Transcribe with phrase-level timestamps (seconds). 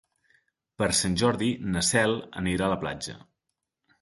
[0.81, 3.19] Per Sant Jordi na Cel anirà a la platja.